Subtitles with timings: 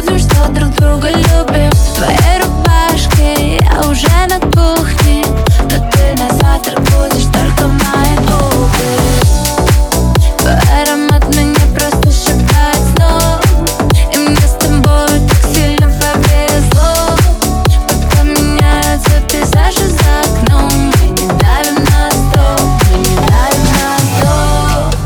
[0.00, 1.70] друга любим.
[1.70, 5.24] В твоей рубашке я уже на кухне
[5.62, 8.90] Но ты на завтрак будешь только мои губы
[10.38, 13.40] Твой аромат меня просто шептает снова
[14.12, 17.16] И мне с тобой так сильно повезло.
[17.88, 24.96] Пока меняются пейзажи за окном Мы не давим на стоп, мы не давим на стоп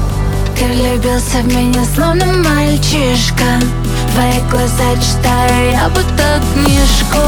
[0.59, 3.61] Ты влюбился в меня словно мальчишка
[4.19, 7.23] Твои глаза читаю я будто книжку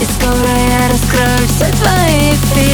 [0.00, 2.71] И скоро я раскрою все твои фишки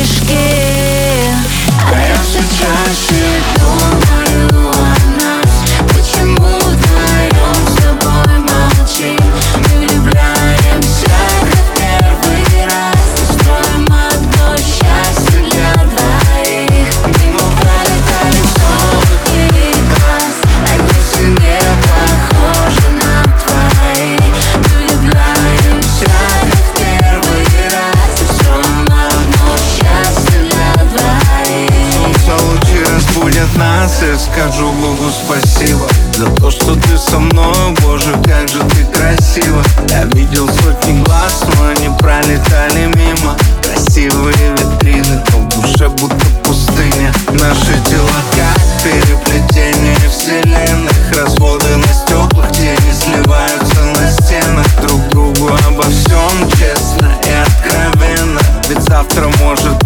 [34.00, 39.62] Я скажу Богу спасибо За то, что ты со мной, Боже, как же ты красива.
[39.88, 43.36] Я видел сотни глаз, но они пролетали мимо.
[43.60, 47.12] Красивые витрины, но в душе будто пустыня.
[47.32, 50.92] Наши тела как переплетение вселенных.
[51.16, 54.66] Разводы на стеклах, тени сливаются на стенах.
[54.80, 58.40] Друг другу обо всем честно и откровенно.
[58.68, 59.77] Ведь завтра может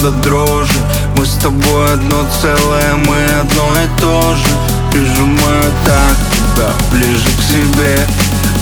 [0.00, 0.78] до дрожи
[1.16, 4.48] Мы с тобой одно целое, мы одно и то же.
[4.92, 8.06] Прижимаю так тебя, ближе к себе.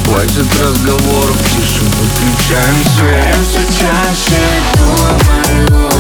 [0.05, 4.41] Хватит разговоров, тише выключаем свет Я все чаще
[4.79, 5.96] думаю